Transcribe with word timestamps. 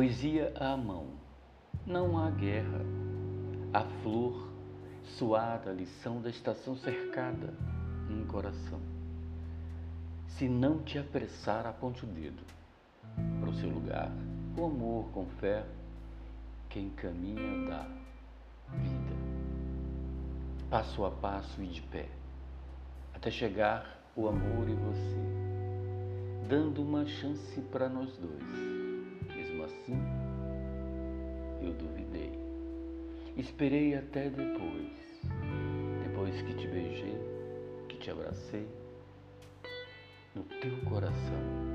Poesia 0.00 0.50
à 0.58 0.78
mão. 0.78 1.08
Não 1.84 2.16
há 2.16 2.30
guerra. 2.30 2.80
A 3.70 3.84
flor, 4.00 4.48
suada 5.18 5.70
lição 5.72 6.22
da 6.22 6.30
estação 6.30 6.74
cercada, 6.74 7.52
um 8.08 8.24
coração. 8.24 8.80
Se 10.26 10.48
não 10.48 10.82
te 10.82 10.98
apressar, 10.98 11.66
aponte 11.66 12.02
o 12.04 12.08
dedo 12.08 12.42
para 13.40 13.50
o 13.50 13.54
seu 13.56 13.68
lugar. 13.68 14.10
O 14.56 14.64
amor 14.64 15.10
com 15.10 15.26
fé, 15.38 15.66
quem 16.70 16.88
caminha 16.88 17.68
dá 17.68 17.86
vida. 18.78 19.16
Passo 20.70 21.04
a 21.04 21.10
passo 21.10 21.62
e 21.62 21.66
de 21.66 21.82
pé, 21.82 22.08
até 23.12 23.30
chegar 23.30 24.00
o 24.16 24.26
amor 24.26 24.66
e 24.66 24.72
você, 24.72 26.48
dando 26.48 26.80
uma 26.80 27.04
chance 27.04 27.60
para 27.70 27.86
nós 27.86 28.16
dois 28.16 28.79
assim, 29.70 29.98
eu 31.62 31.72
duvidei. 31.74 32.32
Esperei 33.36 33.94
até 33.94 34.28
depois, 34.28 35.20
depois 36.02 36.42
que 36.42 36.54
te 36.54 36.66
beijei, 36.66 37.18
que 37.88 37.96
te 37.98 38.10
abracei, 38.10 38.66
no 40.34 40.42
teu 40.42 40.76
coração 40.88 41.70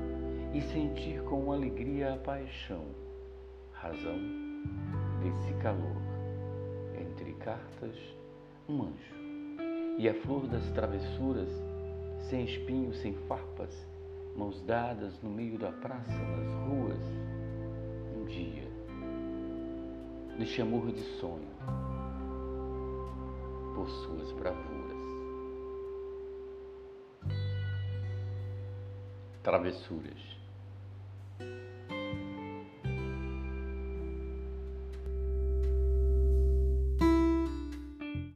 e 0.54 0.60
sentir 0.60 1.22
com 1.24 1.52
alegria 1.52 2.14
a 2.14 2.16
paixão, 2.18 2.84
razão 3.72 4.18
desse 5.20 5.52
calor. 5.62 5.96
Entre 6.98 7.32
cartas, 7.34 7.96
um 8.68 8.82
anjo 8.82 9.16
e 9.98 10.08
a 10.08 10.14
flor 10.22 10.46
das 10.46 10.70
travessuras, 10.72 11.48
sem 12.28 12.44
espinhos, 12.44 12.98
sem 13.00 13.14
farpas, 13.28 13.86
mãos 14.36 14.60
dadas 14.62 15.20
no 15.22 15.30
meio 15.30 15.58
da 15.58 15.72
praça, 15.72 16.12
nas 16.12 16.52
ruas 16.68 17.15
lhe 20.38 20.46
chamou 20.46 20.86
de 20.92 21.00
sonho 21.18 21.48
por 23.74 23.88
suas 23.88 24.32
bravuras, 24.32 24.96
travessuras. 29.42 30.36